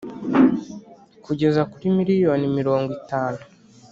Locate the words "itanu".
2.99-3.39